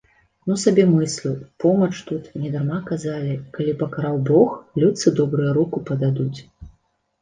Ну 0.51 0.55
сабе 0.61 0.85
мыслю, 0.93 1.33
помач 1.65 1.91
тут, 2.09 2.33
недарма 2.43 2.81
казалі, 2.89 3.39
калі 3.59 3.79
пакараў 3.85 4.21
бог, 4.35 4.59
людцы 4.85 5.07
добрыя 5.25 5.51
руку 5.63 5.89
пададуць. 5.89 6.37